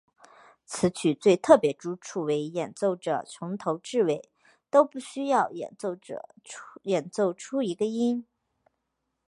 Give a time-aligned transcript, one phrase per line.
[0.65, 4.27] 此曲最特别之处为演奏者从头至尾
[4.71, 5.75] 都不需要演
[7.11, 8.25] 奏出一个音。